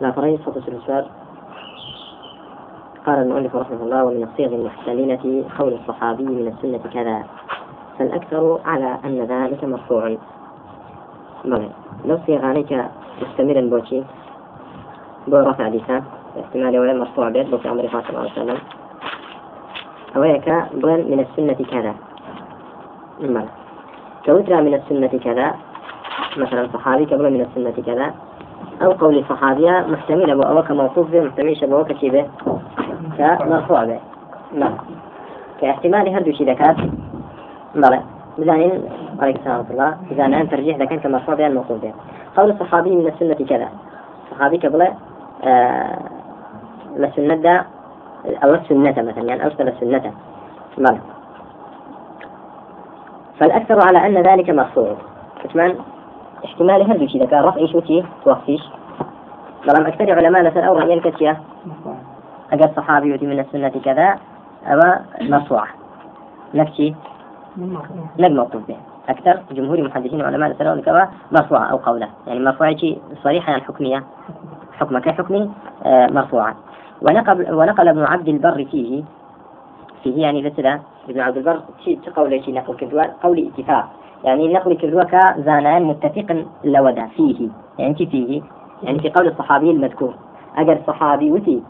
[0.00, 1.04] لا فريس فطس الأسفار
[3.06, 7.24] قال المؤلف رحمه الله ومن الصيغ المحتملة قول الصحابي من السنة كذا.
[7.98, 10.16] فالأكثر على أن ذلك مرفوع.
[11.44, 11.70] بلى
[12.04, 12.84] لو صيغ عليك
[13.22, 14.02] مستمرا بوشي
[15.28, 16.02] بو رفع لسان
[16.40, 18.58] احتمال ولا مرفوع بيت بو في أمر صلى الله عليه وسلم.
[20.16, 21.94] أويك بل من السنة كذا.
[23.20, 23.48] بلى
[24.26, 25.54] كوترا من السنة كذا
[26.38, 28.14] مثلا صحابي قبل من السنة كذا
[28.82, 32.26] أو قول صحابية محتمل أبو أوك موقوف به محتمل شبه كتيبه
[33.18, 33.98] كمرفوع به.
[34.54, 34.70] لا
[35.60, 36.76] كاحتمال هردو شي ذكات؟
[37.74, 38.00] بلى.
[38.38, 38.82] بزانين
[39.20, 39.96] عليك السلام ورحمة الله.
[40.10, 41.92] إذا أنا ترجيح ذكان كمرفوع به الموقوف به.
[42.36, 43.68] قول الصحابي من السنة كذا.
[44.30, 44.88] صحابي قبل
[45.44, 45.98] آه
[46.96, 47.64] لسنة دا
[48.44, 50.12] أو السنة مثلا يعني أرسل السنة
[50.78, 50.98] بلى.
[53.40, 54.96] فالأكثر على أن ذلك مرفوع.
[55.52, 55.74] كمان
[56.44, 58.62] احتمال هردو شي ذكاء رفعي شو تي توفيش.
[59.66, 61.36] بلام أكثر علماء لسن أو رأيان كتيا
[62.52, 64.18] أجل صحابي يؤتي من السنة كذا
[64.66, 64.80] أو
[65.20, 65.68] مرفوعة
[66.54, 66.94] نفسي
[68.18, 68.76] نجم موقوف به
[69.08, 72.08] أكثر جمهور المحدثين وعلماء السنة كذا مرفوعة أو قولة.
[72.26, 74.04] يعني مرفوعة شيء صريحة يعني حكمية.
[74.78, 75.50] حكمة كحكمي
[75.84, 76.56] آه، مرفوعة
[77.02, 79.02] ونقل ونقل ابن عبد البر فيه
[80.02, 80.78] فيه يعني مثل
[81.08, 83.88] ابن عبد البر شيء قول شيء نقل كذوان قول اتفاق.
[84.26, 88.42] يعني نقل كذوك زانان متفق لودا فيه يعني فيه
[88.82, 90.14] يعني في قول الصحابي المذكور.
[90.56, 91.62] أجر صحابي وتي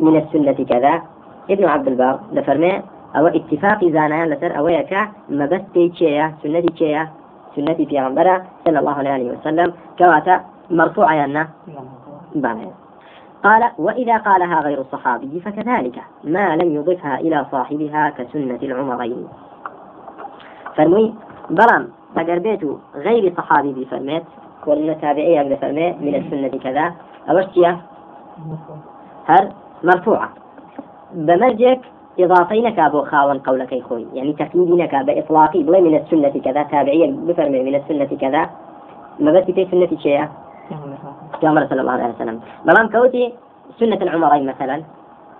[0.00, 1.02] من السنة كذا.
[1.50, 2.82] ابن عبد البر لفرمي
[3.16, 7.08] أو اتفاق زانان لسر أو يكا ما بس تيشيا سنة تيشيا
[7.56, 9.72] سنة في غنبرة صلى الله عليه وسلم.
[9.98, 11.46] كواتا مرفوعة يعني
[13.44, 19.28] قال وإذا قالها غير الصحابي فكذلك ما لم يضفها إلى صاحبها كسنة العمرين.
[20.76, 21.14] فرمي
[21.52, 24.22] برام أجر بيتو غير صحابي بفرميت
[24.66, 26.92] ولا تابعية أقدر فرمي من السنة كذا.
[27.30, 27.76] أوشتيا
[29.26, 29.44] هر
[29.82, 30.28] مرفوعة.
[31.12, 31.80] بمرجك
[32.20, 37.74] إضافينك أبو خاون قولك يخوي يعني تقييدينك بإطلاقي بلا من السنة كذا تابعية بفرمي من
[37.74, 38.50] السنة كذا.
[39.20, 40.28] ما بس في سنة شيء.
[41.42, 42.40] عمر صلى الله عليه وسلم.
[42.66, 43.32] بلام كوتي
[43.80, 44.82] سنة العمرين مثلا.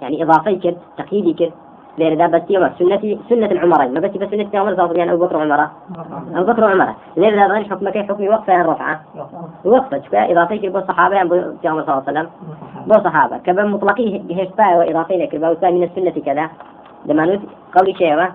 [0.00, 1.52] يعني إضافي كد تقييدي كد
[1.98, 3.94] لأن ذا بس يوم سنة سنة العمرين.
[3.94, 5.70] ما بس بس سنة عمر صار يعني أبو بكر وعمره
[6.34, 9.00] أبو بكر وعمره لأن ذا غير حكمك حكمي وقفة الرفعة.
[9.64, 12.28] وقفة شوية إضافي كد بو صحابة يعني في عمر صلى الله عليه وسلم.
[12.86, 13.38] بو صحابة.
[13.38, 16.50] كبا مطلقي هشبا وإضافي لك بو من السنة كذا.
[17.06, 17.40] لما نود
[17.76, 18.28] قولي شيء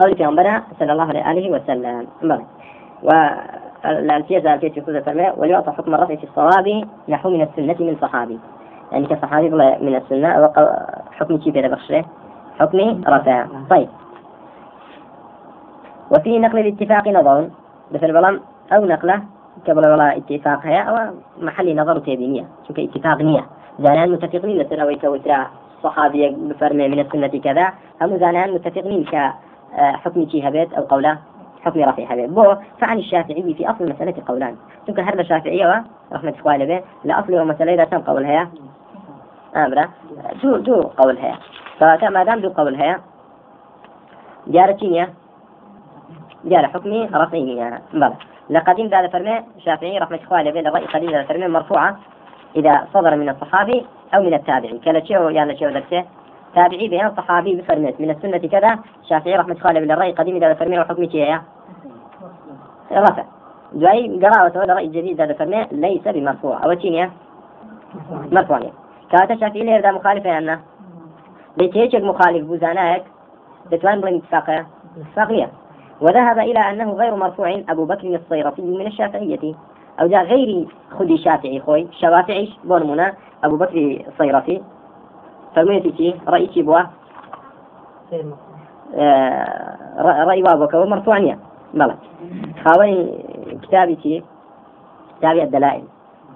[0.00, 2.06] قولي في عمرنا صلى الله عليه وسلم.
[3.02, 8.38] والأمثلة ذا الكيس يقول فرمي وليعطى حكم الرفع في الصواب نحو من السنة من صحابي
[8.92, 10.52] يعني كصحابي من السنة
[11.12, 12.04] حكم شي بين بخشره
[12.58, 13.46] حكم رفع.
[13.70, 13.88] طيب.
[16.10, 17.48] وفي نقل الاتفاق نظر.
[17.92, 18.40] مثل بلام
[18.72, 19.22] أو نقلة
[19.68, 23.46] قبل ولا اتفاق هي أو محل نظر تيبينية شو اتفاق نية.
[23.78, 25.46] زانان متفقين لسنا ويتوترا
[25.82, 31.18] صحابي بفرمي من السنة كذا هم زانان متفقين كحكم شي هبت أو قولة
[31.62, 34.56] حكم رفع هبت بو فعن الشافعي في أصل المسألة قولان.
[34.86, 38.50] شو هرب الشافعية رحمة الله به لأصل ومسألة إذا تم قولها
[39.56, 39.88] أمرا.
[40.42, 41.34] دو دو قول هي.
[41.78, 42.96] فما دام دو قول هي
[44.46, 45.06] جارة چینیە
[46.44, 48.12] جارة حكمي رفعي بلى.
[48.50, 51.96] لقديم ذا فرمي شافعي رحمة الله عليه الرأي قديم ذا فرمي مرفوعة.
[52.56, 56.04] إذا صدر من الصحابي أو من التابعي كلا شيء يعني شيء ذكته
[56.54, 58.00] تابعي بين صحابي بفرميت.
[58.00, 58.78] من السنة كذا
[59.08, 61.38] شافعي رحمة الله عليه الرأي قديم ذا فرمي وحكمي شيء
[62.92, 63.24] رفع.
[63.72, 66.64] دعي قراءة رأي جديد ذا فرمي ليس بمرفوع.
[66.64, 66.76] أو
[68.32, 68.60] مرفوع
[69.10, 70.60] كاتا شافعي لێ دا مخالفة أنا
[71.58, 73.04] ليت هيك مخالف بوزاناك
[73.70, 74.66] دەتوان بڵێن اتفاقية
[75.00, 75.48] اتفاقية
[76.00, 79.54] وذهب إلى أنه غير مرفوع أبو بكر الصيرفي من الشافعية.
[80.00, 80.66] أو جاء غير
[80.98, 84.62] خدي شافعي خوي شوافعي بورمونا أبو بكر الصيرفي
[85.56, 86.80] فرميتي رئيسي بوا؟
[88.94, 91.38] آه رأي بابك مرفوعنية
[91.74, 91.94] بلى.
[92.64, 93.18] خاوين
[93.62, 94.24] كتابتي
[95.18, 95.84] كتابي الدلائل.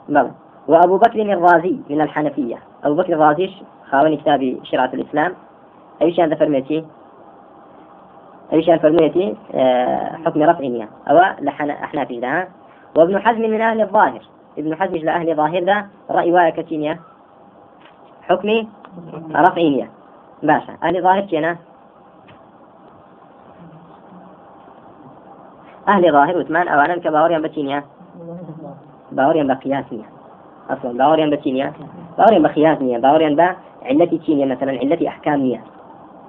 [0.08, 0.30] بلى.
[0.68, 2.58] وأبو بكر الرازي من الحنفية.
[2.84, 3.50] أبو بكر الرازي
[3.90, 5.32] خاوني كتاب شرعة الإسلام.
[6.02, 6.84] أي شيء هذا فرميتي
[8.52, 12.48] أي شيء فرميتي أه حكم رفع أو لحن أحنافي ذا
[12.96, 14.22] وابن حزم من أهل الظاهر.
[14.58, 16.98] ابن حزم لأهل ظاهر ذا رأي وايا كتينيا
[18.22, 18.68] حكمي
[19.34, 19.86] رفع
[20.42, 20.76] باشا.
[20.82, 21.56] أهل ظاهر كينا
[25.88, 27.84] أهل ظاهر وثمان أوانا كباوريا بتينيا
[29.12, 30.13] باوريا بقياسية
[30.70, 30.98] أصلا.
[30.98, 31.72] باوريان بتينيا
[32.18, 35.60] باوريان بخيازنيا باوريان با علتي تينيا مثلا علتي احكامية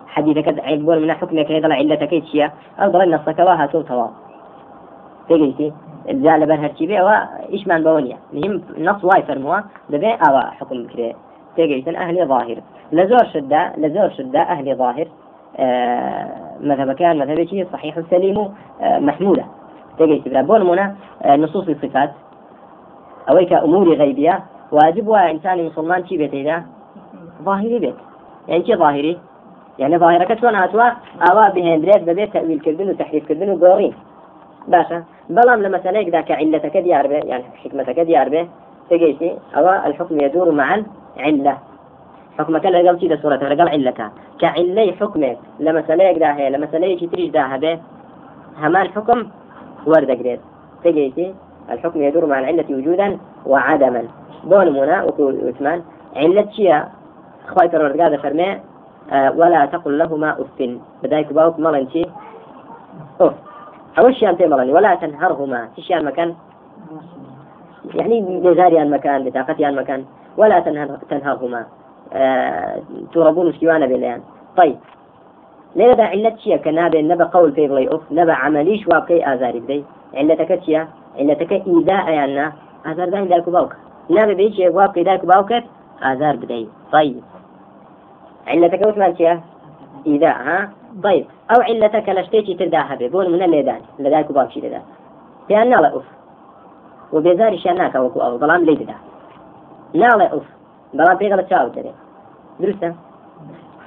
[0.08, 4.08] حديثك عيبون من حكمك هذا علتك تشيا أو ضل النص كواها تو توا.
[5.30, 5.74] تجيتي
[6.10, 7.18] جا لەبەر هەرچی بێ ئەوە
[7.54, 8.18] ئیشمان بەوە نیە
[8.88, 9.60] نص وای فەرمووە
[9.92, 11.10] دەبێ ئەوە حکم بکرێ
[11.56, 12.58] تێگەیتن ئەهلی ظاهر.
[12.98, 15.08] لە زۆر شدا لە زۆر شدا ئەهلی ظاهر.
[15.60, 16.28] آه،
[16.60, 18.38] مذهب كان مذهبي صحيح سليم
[18.82, 19.46] آه، محمولة
[19.98, 21.36] تبرا بون منا آه،
[23.26, 26.64] الصفات أويك أمور غيبية؟ واجب إنسان مسلمان شي بيت إذا؟
[27.44, 27.96] ظاهري بيت.
[28.48, 29.18] يعني شي ظاهري؟
[29.80, 30.90] يعني ظاهرك شلون هاتوا؟
[31.32, 33.94] أوا بهندريت ببيت تأويل كردن وتحريف كردن وقورين.
[34.68, 35.04] باشا.
[35.30, 38.48] بلام لما سنيك ذاك علتك ديار به يعني حكمتك ديار به
[38.90, 40.82] تجيتي أو الحكم يدور مع
[41.18, 41.58] العلة
[42.40, 45.38] حكمك لقل تيدا سورة لقل علتها كعلي حكمك.
[45.60, 47.80] لما سنيك ذا لما سنيك تريج ذا
[48.58, 49.28] همان حكم
[49.86, 50.40] ورد قريت
[50.84, 51.34] تجيتي
[51.72, 54.04] الحكم يدور مع العلة وجودا وعدما.
[54.44, 55.82] بون منا وثمان
[56.16, 56.90] علة شيا.
[57.56, 58.60] قادة فرمي
[59.12, 60.78] آه ولا تقل لهما أف.
[61.04, 62.06] بدايك باوك ملنشي
[63.22, 63.34] أف
[64.00, 65.68] أول شيء أنت ملني ولا تنهرهما.
[65.78, 66.36] تشيان مكان؟
[67.94, 70.06] يعني بزاريان مكان بطاقتيان مكان.
[70.38, 71.66] ولا تنهر تنهرهما.
[72.14, 72.80] آه
[73.14, 74.22] تربون مشكوانا بالليان
[74.58, 74.78] طيب.
[75.76, 78.02] ليه دا علة شيء كنابي نبا قول في أف.
[78.12, 79.84] نبا عمليش وابكي آزاري بدي.
[80.14, 80.60] علتك
[81.20, 82.54] علتك إيذاء يعني
[82.86, 83.76] آزار داين دايكو باوك
[84.10, 85.64] نابي بيش وابكي دايكو باوكت
[86.02, 87.24] آزار بدي طيب.
[88.48, 89.42] علتك وش مالشيا
[90.06, 90.70] إذا ها؟
[91.04, 91.26] طيب.
[91.52, 93.82] أو علتك لشتيتي ترداها به بون من الميدان.
[94.00, 94.82] لذلك بابشي لذا
[95.50, 96.04] بأن لا أف
[97.14, 98.96] وبيزاري شاناك وكو أو ظلام لي بدا
[99.94, 100.44] لا أف
[100.94, 101.94] بلام بيغل تشاو تري
[102.60, 102.96] درسته؟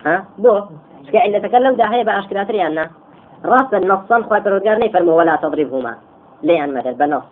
[0.07, 0.61] ها؟ بو.
[1.07, 2.91] شكا علتك لو دا هي بأشكالات أنا
[3.45, 6.08] راس النصا خواهي فرودقار نيفرمو ولا تضربهما.
[6.43, 7.23] ليه عن مثل بنص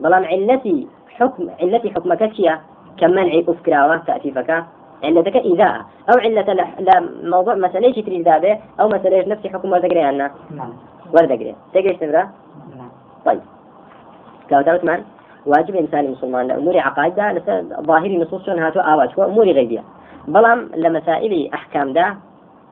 [0.00, 2.60] بلام علتي حكم علتي حكمك كشيا
[2.98, 4.64] كمنع أفكراوة تأتيفك.
[5.04, 10.72] علتك إذاء أو علة لموضوع مسألة تريد ذابه أو مسألة نفس حكم وردقري عنا نعم.
[11.12, 11.94] وردقري تقري.
[11.94, 12.28] استمرا
[12.76, 12.90] نعم.
[13.24, 13.40] طيب.
[14.50, 15.04] كاوتا من؟
[15.46, 16.46] واجب إنسان مسلمان.
[16.46, 19.82] لأمور عقائد ده ظاهري نصوص هاتو آوات هو أمور غيبية.
[20.28, 22.16] بلام لمسائل أحكام ده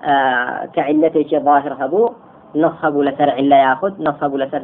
[0.04, 2.10] آه كعلتي ظاهر هبو
[2.56, 4.62] نصهب لسر علة ياخذ نصهب لسر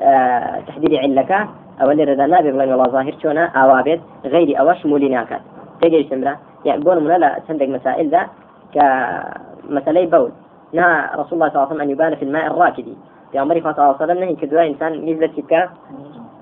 [0.00, 1.48] آه تحديد علك.
[1.82, 5.40] أو اللي رضا نابي والله ظاهر شونا أوابد غير أوش موليناكات
[5.80, 8.26] تجي سمرة يعني بون من لا تندق مسائل ذا
[8.74, 10.30] كمسألة بول.
[10.72, 12.86] نهى رسول الله صلى الله عليه وسلم أن يبان في الماء الراكد
[13.32, 15.68] في عمر صلى الله عليه وسلم نهي كدواء إنسان نزلت كبكا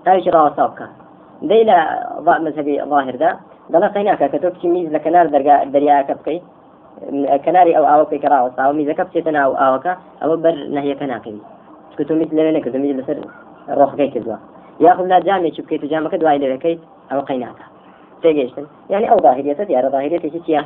[0.06, 0.88] هاي شراء وصابكا
[1.43, 2.08] ديلا
[2.38, 3.37] مذهبي ظاهر ذا.
[3.70, 5.26] دلا قيناك كتوك ميز لكنار
[5.64, 6.43] دريا كبكي
[7.44, 9.92] کەناری ئەو ئاوە پێکراوە ساوەمی زەکە بچێتە ناو ئاوەکە
[10.22, 11.42] ئەوە بەر نهەیەەکە ناکەوی.
[11.92, 13.18] سکوتومیت لەوێ نەکردمی لەسەر
[13.78, 14.38] ڕۆخەکەی کردووە.
[14.86, 16.80] یاخود لا جامێکی بکەیت و جامەکە دوای لەوەکەیت
[17.10, 17.66] ئەوە قەیناکە.
[18.22, 20.62] تێگەشتن یعنی ئەو ظاهریەتە دیارە ظاهریەتێکی چیە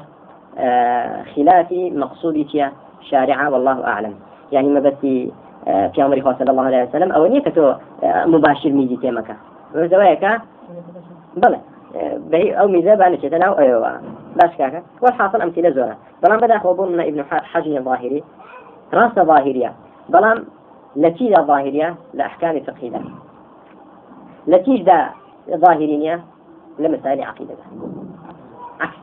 [1.33, 2.67] خلافی مەقصودی چیە
[3.11, 4.15] شارعا والله أعلم.
[4.53, 5.01] يعني ما بس
[5.93, 9.37] في عمر صلى الله عليه وسلم أو نيك تو مباشر ميزي تيمكا
[9.75, 10.41] وزوايكا
[11.37, 11.61] بلى
[12.61, 14.01] أو ميزة بعد شتنا أو أيوة
[14.43, 14.83] باش كاكا.
[15.03, 15.97] والحاصل أمثلة زورة.
[16.23, 18.25] بلان بدا خوبون ابن حجم الظاهري.
[18.95, 19.73] راس ظاهرية.
[20.09, 20.45] بلان
[20.97, 23.01] نتيجة ظاهرية لأحكام فقهية
[24.49, 25.11] نتيجة
[25.51, 26.25] ظاهرية
[26.79, 27.55] لمسائل عقيدة
[28.81, 28.97] عكس.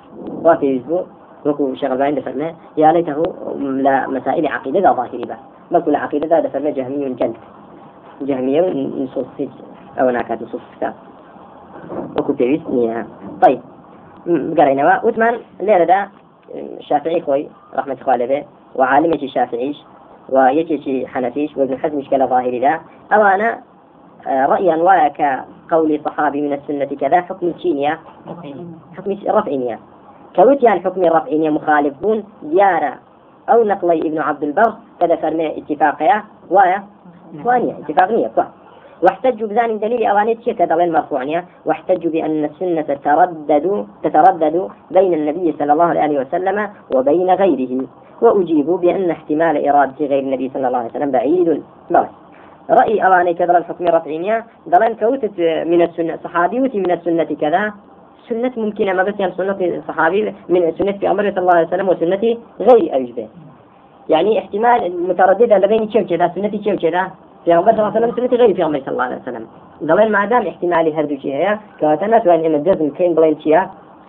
[0.43, 0.99] وفي يزبو
[1.45, 3.23] وكو شغل بعين دفرنا يا ليته
[3.57, 5.35] لا مسائل عقيدة ذا ظاهري با
[5.71, 7.35] بل كل عقيدة ذا دفرنا جهمي جلد
[8.21, 8.61] جهمية
[9.03, 9.25] نصوص
[9.99, 10.93] أو ناكات نصوص كتاب.
[12.19, 13.07] وكو بيويس نيها
[13.47, 13.61] طيب.
[14.27, 16.07] قرينا وثمان ليلة دا
[16.79, 18.43] شافعي خوي رحمة به
[18.75, 19.77] وعالمة الشافعيش
[20.29, 22.79] ويتشي حنفيش وابن حزم كلا ظاهري ذا
[23.13, 23.59] أو أنا
[24.27, 27.99] آه، رأيا ولا قول صحابي من السنة كذا حكم تشينيا.
[28.97, 29.79] حكم رفعينيا.
[30.35, 32.93] كوتيان حكم رفعينيا مخالفون ديارة
[33.49, 36.83] أو نقلي ابن عبد البر كذا فرمي اتفاقيا ويا
[37.45, 38.43] وانيا اتفاقية كوا
[39.03, 41.45] واحتجوا بذلك دليل أوانيت شيء كذا مرفوعنيا.
[41.65, 47.87] واحتجوا بأن السنة تردد تتردد بين النبي صلى الله عليه وسلم وبين غيره
[48.21, 51.63] وأجيبوا بأن احتمال إرادة غير النبي صلى الله عليه وسلم بعيد.
[51.91, 52.07] بس.
[52.69, 54.43] رأي أواني كذا الحكم رفعينيا.
[54.67, 57.73] دلن كوتت من السنة صحابي وتي من السنة كذا.
[58.29, 61.89] سنة ممكنة ما بس يعني سنة صحابي من سنة في أمر صلى الله عليه وسلم
[61.89, 63.27] وسنة غير أوجبه
[64.09, 67.11] يعني احتمال مترددة لبين شيء كذا سنة شيء كذا.
[67.45, 69.47] في أمر صلى الله عليه وسلم في أمر صلى الله عليه وسلم.
[69.81, 73.61] دلن ما دام احتمالي هردو شيء هي كواتنا سواء إما الجزم كين بلين شيء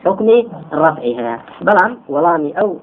[0.05, 2.77] حكمي رفعي هي بلام ولامي أو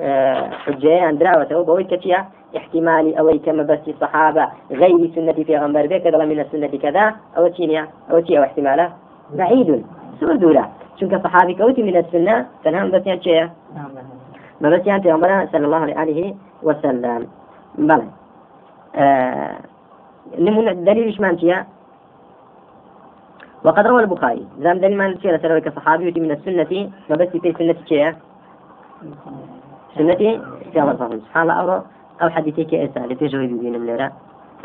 [0.00, 2.26] آه، حجية عن دراوته بوي كتيا
[2.56, 7.48] احتمالي أو كما بس الصحابة غير سنة في غنبر بك كذا من السنة كذا أو
[7.48, 8.92] تينيا أو تي أو احتماله
[9.34, 9.84] بعيد
[10.20, 10.64] سور دولا
[11.00, 13.48] شنك صحابي كوتي من السنة تنهم بس يعني شيء
[14.60, 17.26] ما بس يعني عمرنا صلى الله عليه وسلم.
[17.78, 18.06] بلى.
[20.34, 21.66] آه نمون دليل إيش مانتيا
[23.64, 24.46] وقد روى البخاري.
[24.58, 28.14] زام دليل ما نشير سلوك صحابي من السنة ما بس في سنة
[29.94, 30.40] سنتي
[30.72, 31.82] في أمر سبحان الله أو
[32.22, 34.12] أو حديثي كأسا لتجوي بدين مليرة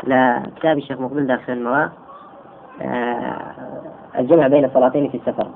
[0.04, 1.90] لا كتاب الشيخ مقبل داخل المواء
[2.82, 3.54] آه
[4.18, 5.48] الجمع بين الصلاتين في السفر.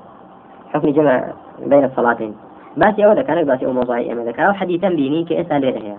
[0.72, 1.24] حكم جمع
[1.66, 2.34] بين الصلاتين.
[2.76, 5.96] باسي أولا كان باسي أو موضوعي أما ذكر أو حديثا بيني كأسا ليرة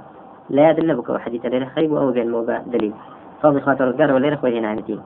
[0.50, 2.94] لا يدل بك حديث ليرة خيب أو بين موضع دليل.
[3.44, 5.02] فضل خاطر وليرة خويه نعمتين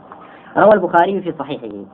[0.58, 1.86] روى البخاري في صحيحه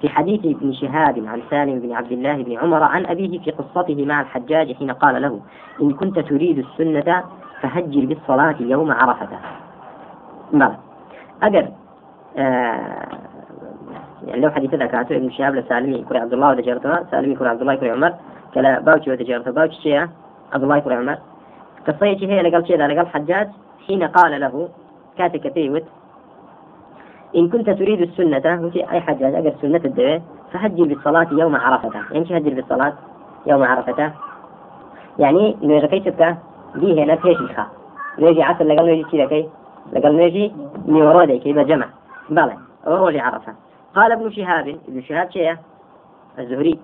[0.00, 4.04] في حديث ابن شهاب عن سالم بن عبد الله بن عمر عن أبيه في قصته
[4.04, 5.40] مع الحجاج حين قال له
[5.82, 7.24] إن كنت تريد السنة
[7.60, 9.28] فهجر بالصلاة يوم عرفة.
[10.52, 10.76] بلى
[11.42, 11.68] أجر
[12.36, 13.08] آه
[14.26, 17.74] يعني لو حديث ذكرته ابن شهاب لسالمي كري عبد الله ودجرتها سالمي كري عبد الله
[17.74, 18.14] كري عمر
[18.54, 20.08] كلا ودجرتها باوتي شيء
[20.52, 21.18] عبد الله كري عمر.
[21.88, 23.48] قصيتي هي لقال شيء لقال حجاج
[23.86, 24.68] حين قال له
[25.18, 25.84] كاتك تيوت
[27.36, 31.90] إن كنت تريد السنة وفي أي حاجة أجر سنة الدعاء فهجر بالصلاة يوم عرفة.
[32.12, 32.92] يعني شو هجر بالصلاة
[33.46, 34.12] يوم عرفة؟
[35.18, 36.36] يعني نوجي كيسبك
[36.74, 37.66] دي هنا فيش الخا
[38.18, 39.48] نوجي عسل لقل نوجي كذا كي
[39.92, 40.52] لقل نوجي
[40.88, 41.86] نورودي كي بجمع
[42.30, 43.52] بلى ورودي عرفة.
[43.94, 45.56] قال ابن شهاب ابن شهاب شيء؟
[46.38, 46.78] الزهري.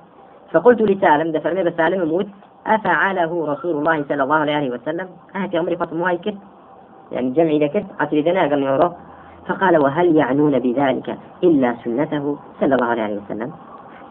[0.52, 2.26] فقلت لسالم دفع لي بسالم يموت
[2.66, 6.18] أفعله رسول الله صلى الله عليه وسلم؟ أهتي أمري فاطمة هاي
[7.12, 8.92] يعني جمعي لك عسل دنا قال نورو
[9.46, 13.50] فقال وهل يعنون بذلك إلا سنته؟ صلى الله عليه وسلم.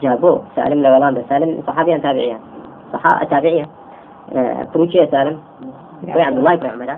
[0.01, 2.39] جابوه سالم لولان سالم صحابيا تابعيا
[2.93, 3.65] صحابة تابعية
[4.35, 4.67] آه
[5.11, 5.39] سالم.
[6.07, 6.97] عبد الله بن عمر.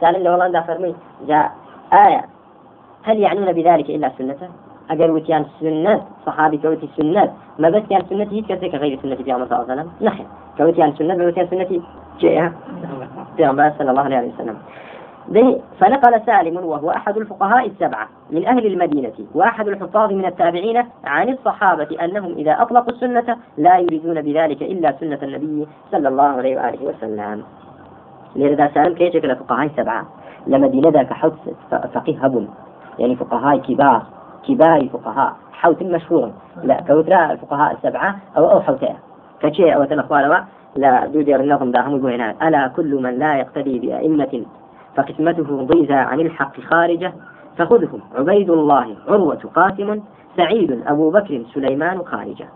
[0.00, 0.94] سالم دا فرمي
[1.28, 1.52] جاء
[1.92, 2.22] آية.
[3.02, 4.48] هل يعنون بذلك إلا سنته؟
[4.90, 7.32] أجر وتيان سنة؟ صحابي كوتي سنة.
[7.58, 9.88] ما بس كان سنتي كذلك غير سنة في صلى الله عليه وسلم.
[10.00, 10.24] نحن.
[10.58, 11.82] كوتي سنة وتيان سنتي
[12.20, 12.52] جاء.
[13.36, 14.56] في صلى الله عليه وسلم.
[15.80, 22.04] فنقل سالم وهو أحد الفقهاء السبعة من أهل المدينة وأحد الحفاظ من التابعين عن الصحابة
[22.04, 27.42] أنهم إذا أطلقوا السنة لا يريدون بذلك إلا سنة النبي صلى الله عليه وآله وسلم.
[28.36, 30.06] لذا سالم كيف شكل الفقهاء السبعة
[30.46, 31.34] لمدينة ذاك حوت
[31.94, 32.46] فقيه
[32.98, 34.02] يعني فقهاء كبار
[34.48, 36.30] كبار فقهاء حوت مشهور
[36.62, 38.96] لا كوترا الفقهاء السبعة أو أو حوتها
[39.40, 40.36] كشيء أو تنخوالوا
[40.76, 44.44] لا دودي رنهم داهم يقول ألا كل من لا يقتدي بأئمة
[44.96, 47.12] فقسمته ضيزى عن الحق خارجة
[47.58, 48.00] فخذهم.
[48.14, 50.00] عبيد الله عروة قاسم
[50.36, 52.48] سعيد أبو بكر سليمان خارجة.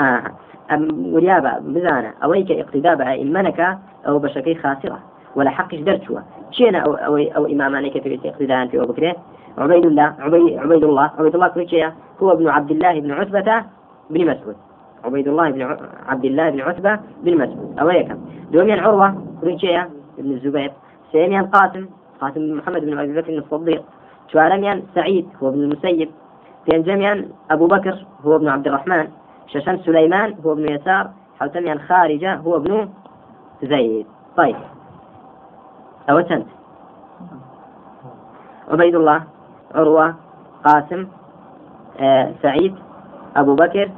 [0.00, 0.22] آه.
[0.72, 4.98] أم وريابا بزانا أويك اقتداء بأئمنك أو بشكي خاسرة.
[5.36, 6.20] ولا حقش درتوا
[6.50, 9.12] شينا أو, أو, أو إمامانك في اقتداء في أبو بكر؟
[9.58, 11.92] عبيد الله عبيد, عبيد الله عبيد الله كل
[12.22, 13.64] هو ابن عبد الله بن عتبة
[14.10, 14.56] بن مسعود.
[15.04, 15.62] عبيد الله بن
[16.06, 17.78] عبد الله بن عتبة بن مسعود.
[17.80, 18.16] أويك.
[18.52, 19.58] دوميا عروة كل
[20.18, 20.72] ابن الزبير.
[21.12, 21.88] سيميان قاسم
[22.20, 23.84] قاسم محمد بن أبي بكر الصديق
[24.32, 26.10] شوارميان سعيد هو ابن المسيب
[26.68, 29.08] جميعا أبو بكر هو ابن عبد الرحمن
[29.46, 31.10] ششن سليمان هو ابن يسار
[31.40, 32.88] حوتميان خارجة هو ابن
[33.62, 34.06] زيد.
[34.36, 34.56] طيب.
[36.10, 36.46] أو سنت
[38.68, 39.22] عبيد الله
[39.74, 40.14] عروة
[40.64, 41.06] قاسم
[42.00, 42.74] آه سعيد
[43.36, 43.90] أبو بكر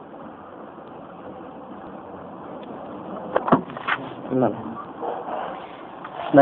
[4.31, 4.53] بل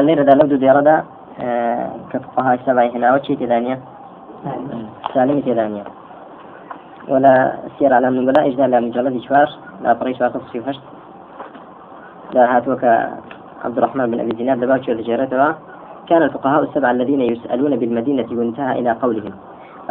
[0.06, 1.04] نرى دا لو دي ردا
[1.42, 3.80] آه، كفقهاء السبع هنا وشي تدانية؟
[5.14, 5.84] سالمي تدانية.
[7.08, 9.50] ولا سير على من ولا إجدال من مجلد شوار
[9.84, 10.82] لا بريش واسط في فشت.
[12.34, 12.84] لا هاتوك
[13.66, 15.58] عبد الرحمن بن أبي دينار دباكي وذجيرتها
[16.10, 19.32] كان الفقهاء السبعة الذين يسألون بالمدينة وانتهى إلى قولهم.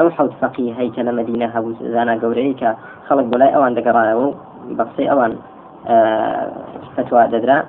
[0.01, 2.75] أو حوت فقيه هيكل مدينة هبو زانا قوريك
[3.09, 4.35] خلق بلاي أوان دقراء
[4.69, 5.37] بقصي أوان
[5.89, 6.53] آه
[6.97, 7.63] فتوى ددرا.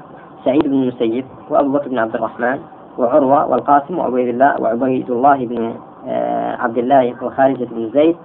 [0.48, 2.60] سعيد بن المسيب وأبو بكر بن عبد الرحمن
[2.98, 5.75] وعروة والقاسم وعبيد الله وعبيد الله بن
[6.08, 8.16] آه، عبد الله وخارجة بن زيد.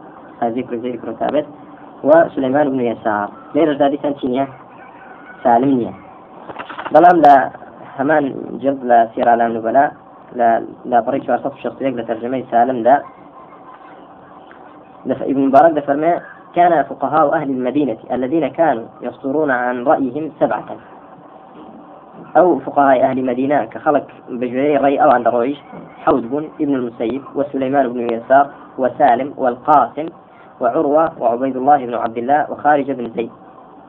[0.45, 1.47] ذكر ذكر ثابت.
[2.05, 3.31] وسليمان بن يسار.
[3.55, 4.47] ليرة ذاتي سنتينيا
[5.45, 5.93] سالمنيا
[6.95, 7.50] بلام لا
[7.99, 9.93] همان جلد لا سير على النبلاء
[10.38, 13.02] لا لا بريش وصف شخصية لترجمة سالم لا.
[15.07, 16.14] ابن مبارك فرمى
[16.55, 20.64] كان فقهاء أهل المدينة الذين كانوا يصدرون عن رأيهم سبعة.
[22.36, 25.58] أو فقهاء أهل مدينة كخلق بجري ري أو عند رويش
[26.04, 30.08] حوز بن ابن المسيب وسليمان بن يسار وسالم والقاسم
[30.60, 33.30] وعروة وعبيد الله بن عبد الله وخارج بن زيد.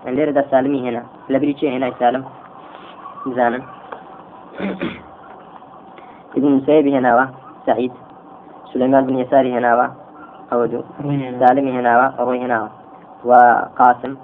[0.08, 2.24] اللي رد سالمي هنا لبريتشي هنا سالم.
[3.28, 3.58] زانا.
[6.38, 7.30] ابن المسيب هنا
[7.66, 7.92] سعيد.
[8.74, 9.92] سليمان بن يسار هنا
[10.54, 10.82] أودو
[11.40, 12.70] سالم هنا وروي هنا
[13.26, 14.16] وقاسم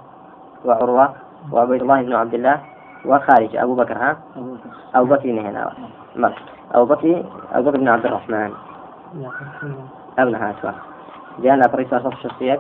[0.66, 1.14] وعروة
[1.52, 2.69] وعبيد الله بن عبد الله
[3.06, 4.18] وخارج أبو بكر ها؟
[4.96, 5.32] أبو بكر.
[5.32, 5.74] هنا.
[6.74, 8.52] أبو بكر أبو بكر بن عبد الرحمن.
[10.20, 10.76] أو نهاتها
[11.40, 12.60] جاءنا بريس أصف الشخصية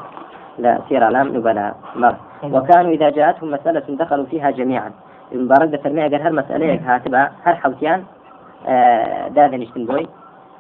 [0.57, 4.91] لا سير لام نبلاء مر وكانوا إذا جاءتهم مسألة دخلوا فيها جميعا.
[5.31, 8.03] المبارك ترمية قال هل مسألة هاتبها هل حوتيان؟
[8.67, 10.07] آه دادا بوي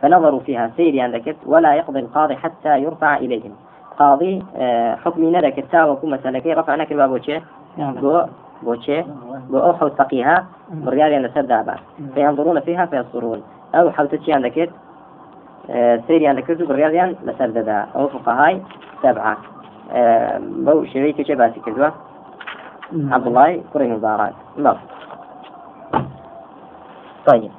[0.01, 0.71] فنظروا فيها.
[0.77, 3.51] سيري يعني ذكرت ولا يقضي القاضي حتى يرفع إليهم.
[3.99, 7.41] قاضي آه حكمي ندك تا وكو مسألة كي رفعنا كل بوشي
[7.77, 8.21] بو
[8.63, 9.03] بوشي
[9.49, 11.75] بو أو حوت فقيها بريالي أن سردابا
[12.13, 13.43] فينظرون فيها فيصدرون.
[13.75, 14.69] أو حوتشي عندك
[15.69, 18.61] آه سيري عندك برياليان لسرددا أو فقهاي
[19.03, 19.37] سبعة.
[19.91, 21.93] آه بو شريك شباسي كذوة
[22.93, 24.77] عبد الله كري مبارك نعم
[27.25, 27.51] طيب.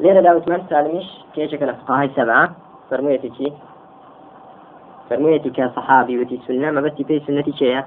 [0.00, 1.04] ليرة دا عثمان سالمش
[1.34, 2.50] كيشك الفقهاء سبعة.
[2.90, 3.52] فرميتي شي
[5.10, 7.84] فرميتي كصحابي وتي سنة ما بس في سنتي شيء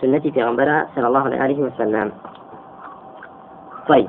[0.00, 2.12] في غنبرة صلى الله عليه وسلم.
[3.88, 4.08] طيب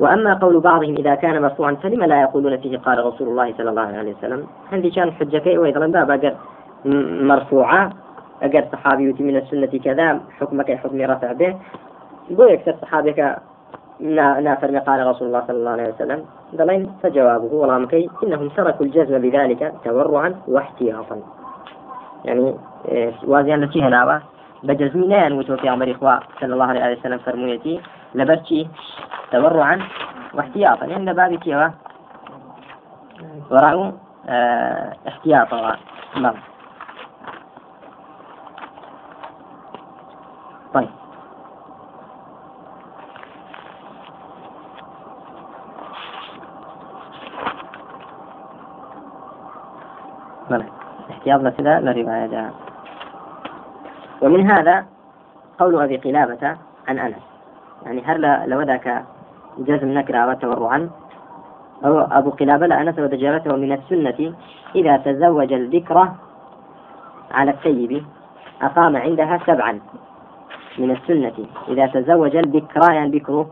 [0.00, 3.82] وأما قول بعضهم إذا كان مرفوعا فلما لا يقولون فيه قال رسول الله صلى الله
[3.82, 4.46] عليه وسلم.
[4.72, 6.36] عندي كان حجة وإذا باب
[7.30, 7.92] مرفوعة.
[8.42, 11.56] أجر صحابي من السنة كذا حكمك حكم رفع به.
[12.30, 13.38] بو يكتب صحابك
[14.40, 16.24] نافر قال رسول الله صلى الله عليه وسلم.
[16.52, 17.54] دلين فجوابه.
[17.54, 21.16] والله مكي إنهم تركوا الجزم بذلك تورعا واحتياطا.
[22.24, 22.54] يعني
[22.88, 24.22] إيه، وازيان التي هنا
[24.64, 27.80] بجزمي نيان وتو في عمر إخوة صلى الله عليه وسلم فرمويتي
[28.14, 28.68] لبرتي
[29.32, 29.78] تورعا
[30.34, 30.86] واحتياطا.
[30.86, 31.68] يعني بابي كيوا
[33.50, 33.92] ورعوا
[34.28, 35.76] آه احتياطا
[36.20, 36.34] نعم.
[40.74, 40.88] طيب.
[50.50, 50.64] بلى
[51.10, 51.40] احتياط.
[51.40, 52.73] لسدا لرواية جاء
[54.24, 54.84] ومن هذا
[55.58, 56.56] قول أبي قلابة
[56.88, 57.22] عن أنس.
[57.84, 59.04] يعني هل لو ذاك
[59.58, 60.90] جزم نكرة وتورعا
[61.84, 64.34] أو أبو قلابة لأنس وتجابته من السنة
[64.74, 66.12] إذا تزوج الذكرى
[67.30, 68.04] على السيب
[68.62, 69.80] أقام عندها سبعا
[70.78, 71.46] من السنة.
[71.68, 73.46] إذا تزوج البكرى يعني بكرو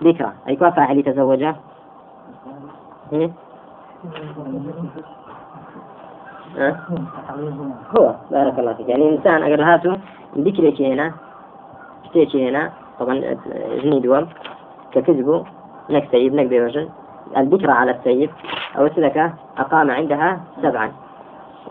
[0.00, 0.34] بكرة.
[0.48, 1.42] أي كيف فاعل تزوج
[3.12, 3.30] إيه؟
[7.96, 8.88] هو بارك الله فيك.
[8.88, 9.96] يعني إنسان أجر هاتو
[10.38, 11.12] ذكرك هنا
[12.04, 13.14] شتيك هنا طبعا
[13.82, 14.26] جني دوام
[14.92, 15.44] ككذبو
[15.90, 16.88] نك سيد نك بيوجن.
[17.36, 18.30] البكرة على السيد
[18.78, 20.92] أو سلكة أقام عندها سبعا.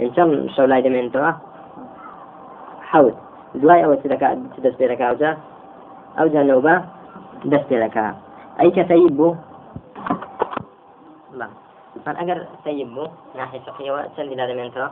[0.01, 1.31] إن كم شولاي دمين توا؟
[2.93, 3.13] حوت
[3.61, 4.05] دوای ئەوە چ
[4.63, 5.31] دەست پێ دەکاوجە
[6.17, 6.75] ئەو جانەوبە
[7.51, 8.07] دەست پێ دەکا
[8.59, 9.35] ئەی کە سەیب بوو
[12.07, 14.89] من ئەگەر سەیب بوو ناحی فقیەوە چەندی لا دەمێنێتەوە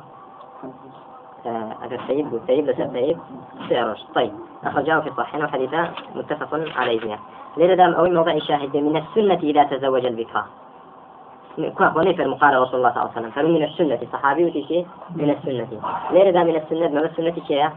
[1.84, 3.18] أجر سيب سيب لسه سيب
[3.70, 4.32] سيرش طيب
[4.64, 7.20] أخرجاه في الصحيحين وحديثا متفق عليه
[7.58, 10.46] لذا دام أول موضع الشاهد من السنة إذا تزوج البكرة
[11.96, 13.32] ونفر مقال رسول الله صلى الله عليه وسلم.
[13.32, 15.68] فمن من السنة صحابي وتشي من السنة.
[16.12, 17.70] ليه ذا من السنة ما السنة شيء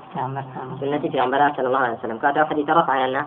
[0.81, 2.19] سنة في عمر صلى الله عليه وسلم.
[2.19, 3.27] قال حديث رفع لنا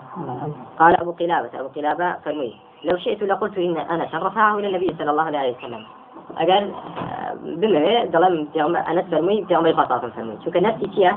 [0.79, 5.11] قال أبو قلابة أبو قلابة فرمي لو شئت لقلت إن أنا رفعه إلى النبي صلى
[5.11, 5.85] الله عليه وسلم.
[6.37, 6.73] أقل
[7.43, 11.13] بما ظلم أنا فرمي في عمر خاصة فرمي شو نفسي شيء؟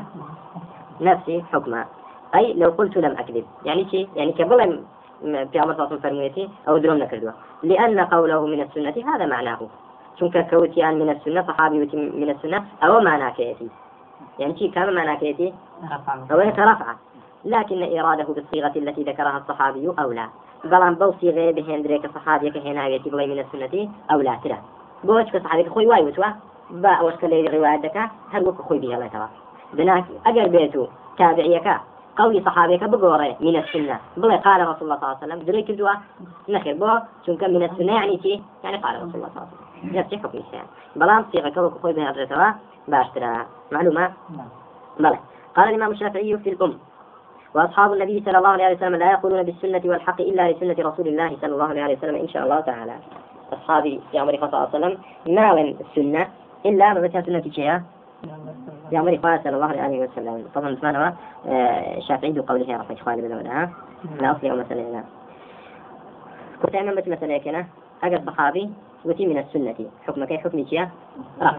[1.01, 1.85] نفسي حكمة.
[2.35, 3.45] أي لو قلت لم أكذب.
[3.65, 9.27] يعني شيء؟ يعني في عمر صلى فرميتي أو درهم نكردوا لأن قوله من السنة هذا
[9.27, 9.59] معناه.
[10.19, 13.69] چونك كوتيان من السنة صحابي من السنة أو معنى كيتي.
[14.39, 15.55] يعني شيء كان معنى كيتي؟
[16.33, 16.95] أو رفع.
[17.45, 20.27] لكن إراده بالصيغة التي ذكرها الصحابي أولى
[20.71, 24.59] بەڵام بەو سیغەیە بهێندرێت کە سەحابەکە هێناوێتی بڵێ منە سنەتی ئەو لاترە
[25.07, 26.29] بۆچ کە سحابێک خۆی وای وتوە
[26.83, 29.29] بە ئەوەشکە لەی ڕوایەت دەکە هەروەکە خۆی بهێڵێتەوە
[29.77, 31.77] بناکی ئەگەر بێت و تابعیەکە
[32.21, 35.95] قوي صحابيك بقوري من السنة بلي قال رسول الله صلى الله عليه وسلم دريك دوا
[36.49, 40.03] نخير بوه شنك من السنة يعني تي يعني قال رسول الله صلى الله عليه وسلم.
[40.03, 40.63] جبتي حكم الشيء
[40.97, 42.51] بلام صيغة كوك خوي بها درسوا
[42.89, 44.13] باش ترى معلومة
[45.01, 45.19] بلى
[45.57, 46.79] قال الإمام الشافعي في الأم.
[47.55, 51.53] وأصحاب النبي صلى الله عليه وسلم لا يقولون بالسنة والحق إلا لسنة رسول الله صلى
[51.53, 52.97] الله عليه وسلم إن شاء الله تعالى.
[53.53, 54.99] أصحابي في عمر صلى الله عليه وسلم
[55.35, 56.29] ناوين السنة
[56.67, 57.83] إلا بتها سنة شيئا
[58.91, 60.45] في عمر قال صلى الله عليه وسلم.
[60.55, 61.17] طبعا سبحانه
[61.99, 63.71] الشافعي قوله رفع إخواني بدونها
[64.21, 65.05] لا أصلي مثلا هنا.
[66.63, 67.67] كنت بس مثلا كنا
[68.05, 68.71] أجل صحابي
[69.05, 69.75] وتي من السنة.
[70.07, 70.89] حكم كي حكم شيء
[71.43, 71.59] رفع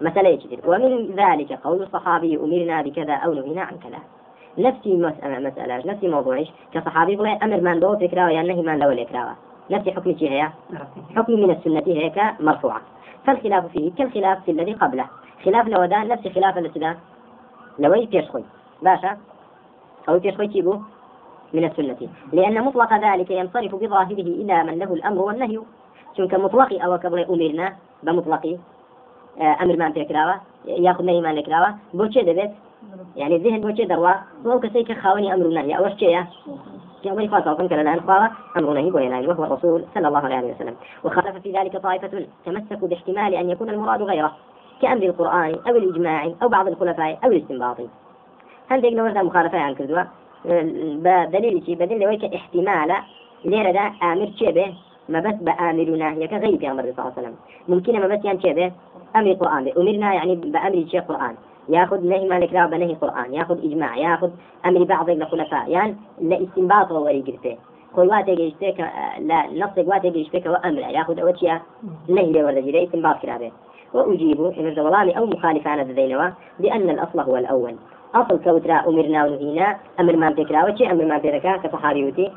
[0.00, 3.98] مسألة كثير ومن ذلك قول الصحابي أمرنا بكذا أو نهينا عن كذا.
[4.58, 8.90] نفسي مسألة مسألة نفسي موضوعش كصحابي بلا أمر من دو فكرة يعني نهي من دو
[8.90, 9.34] الإكراوة
[9.70, 10.50] نفسي حكم هي
[11.16, 12.80] حكم من السنة هيك مرفوعة
[13.26, 15.06] فالخلاف فيه كالخلاف في الذي قبله.
[15.44, 16.96] خلاف لودا نفس خلاف الاتباع
[17.78, 18.44] لوي بيشخوي
[18.82, 19.16] باشا؟
[20.08, 20.78] أو بيشخوي تيبو
[21.52, 21.96] من السنة.
[22.32, 25.60] لأن مطلق ذلك ينصرف بظاهره إلى من له الأمر والنهي.
[26.16, 27.68] چونکە مطلقی ئەوە کە بڵێ ئومیرنا
[28.04, 28.58] بە مطلقی
[29.60, 30.36] ئەمرمان پێکراوە
[30.86, 32.52] یاخود نەیمان لێکراوە بۆ چێ دەبێت
[33.16, 36.22] يعني ذهن بۆ چێ دەڕوا بۆ کەسێک کە خاوەنی ئەمر نهی ئەوەش چێە
[37.04, 40.74] يوم خاصة كان الآن قال أمر نهي وينهي وهو الرسول صلى الله عليه وسلم.
[41.04, 44.32] وخالف في ذلك طائفة تمسكوا باحتمال أن يكون المراد غيره
[44.82, 47.76] كأمر القرآن أو الإجماع أو بعض الخلفاء أو الاستنباط.
[48.68, 50.02] هل ديك نورد مخالفة عن كردوا؟
[51.04, 52.90] بدليل شيء بدليل ويك احتمال
[53.44, 54.74] ليرة دا آمر شبه
[55.08, 57.34] ما بس بآمرنا يك غير في أمر صلى الله عليه وسلم.
[57.68, 58.72] ممكن ما بس يعني شبه
[59.16, 61.34] أمر القرآن أمرنا يعني بأمر شيء قرآن.
[61.68, 64.30] ياخذ نهي مالك لا بنهي قرآن ياخذ إجماع ياخذ
[64.66, 67.56] أمر بعض الخلفاء يعني لاستنباط وري قرته
[67.96, 71.58] وقت يجيشتك لا نص وقت يجيشتك وأمر ياخذ أول شيء
[72.08, 73.50] نهي ولا جري استنباط كلامه
[73.94, 77.74] وأجيب إن الزولاني أو مخالفان الذينوا بأن الأصل هو الأول.
[78.14, 82.32] أصل كوترا أمرنا ونهينا أمر ما تكرا وشي أمر ما تكرا كصحابيوتي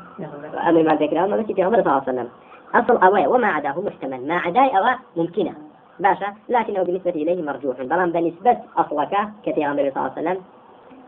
[0.68, 2.28] أمر ما تكرا ما بس في عمر صلى الله عليه وسلم
[2.74, 4.28] أصل أوي وما عداه محتمل.
[4.28, 4.84] ما عداي أو
[5.16, 5.67] ممكنة.
[6.00, 7.82] باشا لكنه بالنسبة إليه مرجوح.
[7.82, 10.42] بلان بنسبة أصلك كثير عمر صلى الله عليه وسلم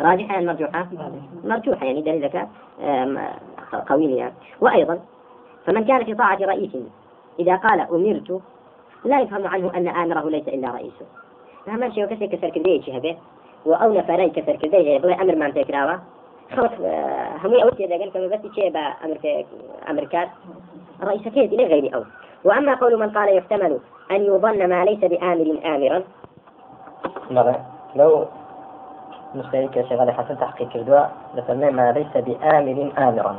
[0.00, 0.86] راجحة يعني مرجوحة؟
[1.44, 2.48] مرجوحة يعني دليلك
[3.88, 4.34] قوي يعني.
[4.60, 5.00] وأيضا
[5.66, 6.70] فمن كان في طاعة رئيس
[7.38, 8.40] إذا قال أمرت
[9.04, 11.06] لا يفهم عنه أن آمره ليس إلا رئيسه
[11.66, 13.16] فهم شيء؟ وكسر كسر كرديه شهبه
[13.66, 16.00] وأو نفرين كسر كرديه بلا أمر ما تكراوه
[16.56, 16.72] خلص
[17.44, 19.44] هم أول شيء إذا قلت بس شيء بأمر
[19.90, 20.28] أمريكان
[21.02, 22.06] رئيس كيد إلى غير أول.
[22.44, 23.78] وأما قول من قال يحتمل
[24.10, 26.02] أن يظن ما ليس بآمر آمرا.
[27.30, 27.60] مرة.
[27.96, 28.24] لو
[29.34, 31.06] مشترك شغال حسن تحقيق كردوا.
[31.34, 33.36] لفرمي ما ليس بآمر آمرا.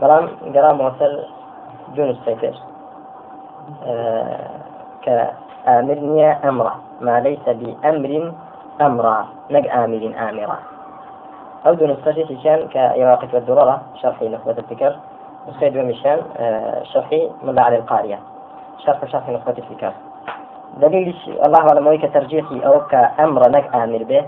[0.00, 1.24] بلام قرا موصل
[1.94, 2.54] جون السيفر
[3.86, 4.50] آه
[5.02, 8.32] كآمرني أمرا ما ليس بأمر
[8.80, 9.26] أمرا.
[9.50, 10.58] نق آمر آمرا.
[11.66, 14.96] أو دون السجل كان كإراقة والدرارة شرحي نخبة الفكر.
[15.48, 18.18] وسيد ومشان آه شرحي ملا على القارية.
[18.86, 19.92] شرح شرح نخبة الفكر
[20.76, 21.16] دليل
[21.46, 24.24] الله أعلم ويك ترجيحي أو كأمر نك آمر به.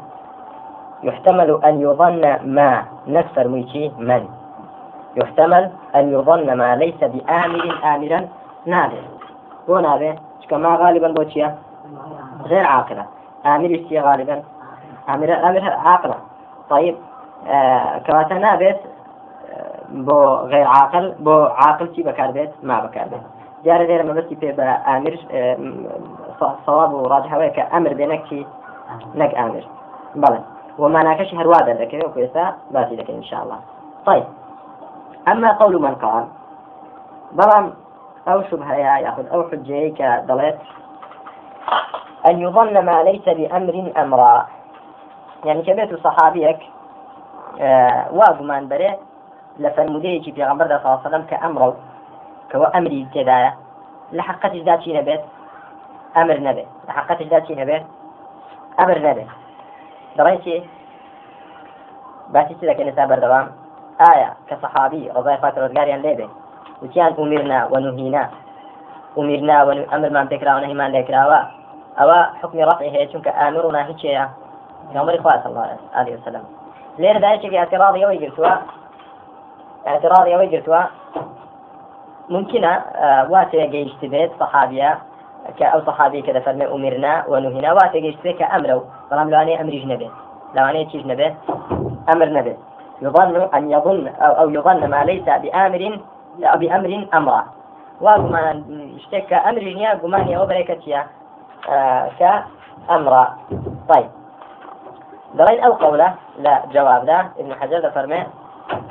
[1.03, 4.29] يحتمل أن يظن ما نفسر ميتي من.
[5.17, 8.29] يحتمل أن يظن ما ليس بآمر آمرا
[8.67, 9.03] نابه
[9.71, 10.15] هو نابه
[10.49, 11.59] كما غالبا بوتيا
[12.45, 13.07] غير عاقلة.
[13.47, 14.43] آمر غالبا.
[15.09, 16.15] آمر آمر عاقلة.
[16.71, 16.97] طيب
[17.49, 18.75] آه كواتا آه
[19.89, 23.09] بو غير عاقل بو عاقل تي بكار بيت؟ ما بكار
[23.65, 28.47] بيت جارة غير ما بس في بآمر آه صواب وراجح ويك أمر بينك
[29.15, 29.65] نك آمر
[30.15, 30.41] بلى.
[30.79, 33.59] وما ناكش هروادا لك وكيسا باسي لك إن شاء الله.
[34.07, 34.25] طيب.
[35.29, 36.25] أما قول من قال
[37.33, 37.73] بلى
[38.29, 40.59] أو شبهة يأخذ أو حجة كدلت
[42.27, 44.47] أن يظن ما ليس بأمر أمرا.
[45.45, 46.59] يعني كبيت صحابيك
[47.61, 48.97] آه واقمان بري
[49.59, 51.75] لفرموديجي في غمبر صلى الله عليه وسلم كأمر
[52.55, 53.55] كو أمري ابتداية
[54.13, 55.21] لحقتش ذاتي نبيت؟
[56.17, 57.83] أمر نبي لحقتش ذاتي نبيت؟
[58.81, 59.27] أمر نبي
[60.17, 60.63] دريتي
[62.31, 63.51] باسي سيدك نساء بردوام.
[64.11, 66.29] آية كصحابي رضاي فاتر ودقاريان ليبي.
[66.83, 68.31] وكان أمرنا ونهينا.
[69.19, 71.51] أمرنا وأمر ما بكرا ونهي ما بكرا
[71.99, 72.11] أو
[72.43, 74.31] حكم رفعه هي شنك آمرنا هيك يا
[74.95, 76.45] عمر إخوان صلى الله عليه وسلم.
[76.99, 78.47] لين ذلك اعتراض يوي قلتوا
[79.87, 80.83] اعتراض يوي قلتوا
[82.29, 84.99] ممكن آه واتي جيش تبيت صحابية
[85.63, 87.73] أو صحابي كذا فرمي أمرنا ونهينا.
[87.73, 90.11] واتي جيش تبيت كأمروا طالما لو أنا أمري جنبه.
[90.55, 91.35] لو أنا تيج نبه
[92.15, 92.57] أمر نبه
[93.03, 95.99] يظن أن يظن أو, أو يظن ما ليس بآمر
[96.45, 97.45] أو بأمر أمرا.
[98.01, 98.65] وقمان
[98.97, 101.07] اشتكى أمر جنيا قمان يا وبركتيا
[101.69, 103.37] آه كأمرا.
[103.89, 104.11] طيب.
[105.35, 107.27] دليل أو قولة لا جواب ده.
[107.39, 108.27] ابن حجر فرمي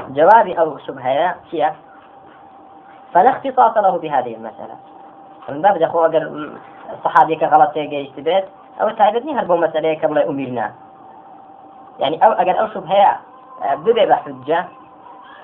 [0.10, 1.74] جوابي أو شبهة هي
[3.14, 4.76] فلا اختصاص له بهذه المسألة.
[5.50, 6.50] من باب دخول أجر
[6.94, 8.46] الصحابي كغلط تيجي بيت
[8.82, 10.72] أو تعبتني هربوا مسألة قبل أميرنا.
[12.00, 13.20] يعني أو أجر أو شبهة
[13.76, 14.66] ببي بحجة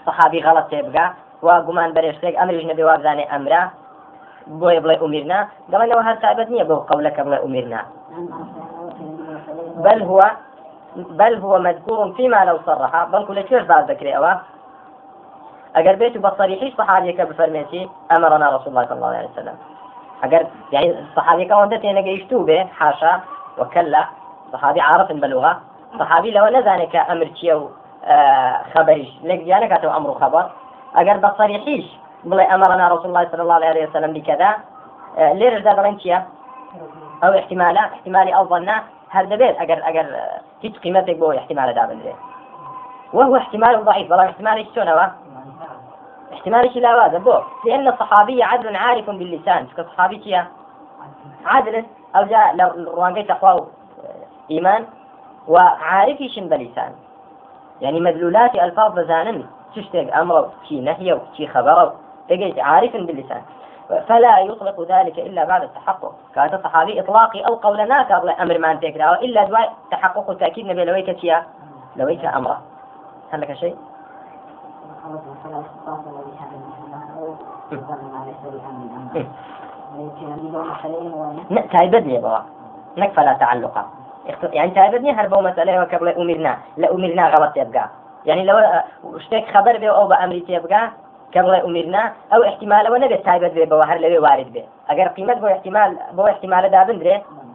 [0.06, 3.72] صحابي غلط تبقى وقمان بريشتك أمر جنبي وابزاني أمره
[4.58, 5.40] بۆ بڵێ ئومیرنا
[5.72, 7.82] دەڵێنەوە هەر تایبەت نییە بۆ قولەکە بڵێ ئومیرنا
[9.86, 10.22] بل هو
[11.20, 13.04] بل هو مذكور فيما لو صرح.
[13.12, 14.34] بل كل كيف بعد ذكر أوا
[15.76, 19.56] أجر بيت بصريحي صحابيك بفرميتي أمرنا رسول الله صلى الله عليه وسلم.
[20.24, 23.20] أجر يعني وانت تينا جيشتو به حاشا
[23.58, 24.06] وكلا
[24.54, 25.62] صحابي عارف باللغة
[26.00, 27.70] صحابي لو نزانك أمر تيو
[28.06, 30.50] آه خبريش لك جانك أتو أمر خبر
[30.96, 31.86] أجر بصريحيش
[32.24, 34.50] بڵێ ئەمەڕنا رسول الله صلى الله عليه وسلم بكذا
[35.40, 36.20] لێرەدا دەڵێن چییە؟
[37.24, 38.78] ئەو احتمالە احتمالی ئەو ظننا
[39.16, 40.08] هەر دەبێت ئەگەر ئەگەر
[40.64, 42.14] هیچ قیمەتێک بۆ احتمالە دابنرێ.
[43.14, 45.06] وهو احتمال ضعيف والله احتمال شلونەوە
[46.34, 47.34] احتمال شي لا بو
[47.66, 49.68] لأن الصحابي عدل عارف باللسان.
[49.78, 50.48] كصحابي شيا
[51.46, 53.68] عدل أو جاء روانجي تقوى
[54.52, 54.86] إيمان
[55.48, 56.92] وعارفي شن بلسان
[57.82, 59.46] يعني مدلولات ألفاظ بزانن.
[59.76, 61.96] تشتق أمره شي نهيه شي خبره.
[62.30, 63.42] تجد عارف باللسان.
[64.08, 66.16] فلا يطلق ذلك إلا بعد التحقق.
[66.36, 71.20] كانت الصحابي إطلاقي أو قولنا قبل أمر ما أنت إلا دواء تحقق وتأكيد نبي لويك
[71.22, 71.46] تيا
[71.96, 72.62] لويك أمره.
[73.32, 73.78] هل لك شيء؟
[81.72, 82.46] تايبدني بابا.
[82.98, 83.86] نك فلا تعلق.
[84.44, 86.58] يعني تايبدني هربوا مسألة وكبل أمرنا.
[86.78, 87.90] لا أمرنا غلط يبقى.
[88.26, 88.58] يعني لو
[89.04, 90.90] اشتك خبر به أو بأمر يبقى
[91.36, 94.64] قبل أمرنا أو احتمال ونبي تايبد به بوهر لوي وارد به.
[94.90, 96.70] أجر قيمة بو احتمال بو احتمال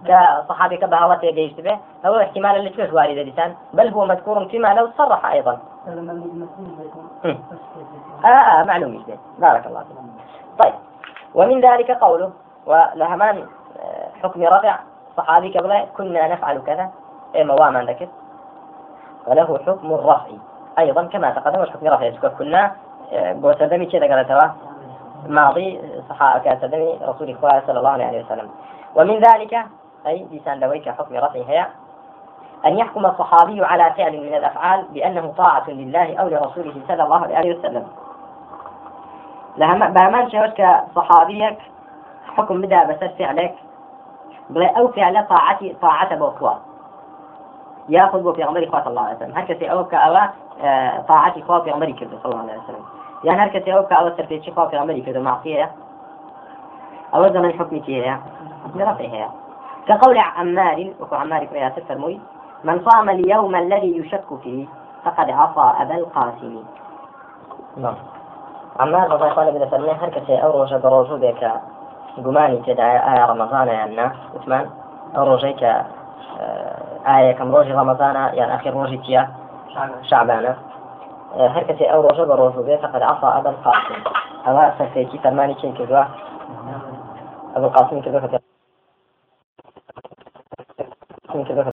[0.09, 4.91] كصحابي كبهوة يجيش به هو احتمال اللي تكون وارد لسان بل هو مذكور فيما لو
[4.99, 5.59] صرح أيضا.
[8.25, 9.97] آه, آه معلوم يشبه بارك الله فيك.
[10.65, 10.75] طيب
[11.35, 12.33] ومن ذلك قوله
[12.67, 14.79] ولهمان آه، حكم رفع
[15.17, 16.91] صحابي قبل كنا نفعل كذا.
[17.35, 18.09] إيه ما ذكر؟
[19.27, 20.27] وله حكم الرفع.
[20.79, 22.73] أيضا كما تقدم الحكم رفع؟ كنا
[23.13, 24.49] بوسدمي كذا قالتوا
[25.27, 28.51] ماضي صحابة كسدمي رسول الله صلى الله عليه وسلم.
[28.95, 29.67] ومن ذلك
[30.07, 31.67] أي لسان حكم رفع هي
[32.67, 37.59] أن يحكم الصحابي على فعل من الأفعال بأنه طاعة لله أو لرسوله صلى الله عليه
[37.59, 37.87] وسلم.
[39.57, 41.59] لها بأمان شهوت كصحابيك
[42.37, 43.55] حكم بدأ بس فعلك.
[44.51, 46.51] بلا أو فعل طاعتي طاعة بوكوا.
[47.89, 49.39] يأخذ بو في عمر صلى الله عليه وسلم.
[49.39, 50.29] هكذا أو كأوا
[50.63, 52.85] آه، طاعتي خوا في عمر كذا صلى الله عليه وسلم.
[53.25, 55.73] يعني هكذا أو كأوا سرفيتي خوا في عمر كذا معصية
[57.15, 58.21] أو زمن حكمي فيها.
[58.75, 59.44] برفعها.
[59.87, 62.21] كقول عمار وكو عمار بن ياسر فرموي
[62.65, 64.67] من صام اليوم الذي يشك فيه
[65.05, 66.65] فقد عصى أبا القاسم.
[67.77, 67.95] نعم.
[68.81, 71.53] عمار رضي الله عنه فرمي هر كسي أو روجة بروجو بك؟
[72.25, 74.71] قماني تدعي آية رمضان يا الناس عثمان.
[75.17, 75.85] أو روجيك آه،
[77.07, 79.29] آية كم روجي رمضان يعني آخر روجي تيا
[80.03, 80.57] شعبانة
[81.37, 83.95] آه، هر كسي أو روجة بروجو بك؟ فقد أبا القاسم.
[84.47, 86.05] أو سفيكي فرماني كين كذوا
[87.57, 88.39] أبو القاسم كذوا
[91.35, 91.59] can't get.